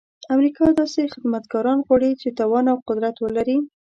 [0.35, 3.57] امریکا داسې خدمتګاران غواړي چې توان او قدرت ولري.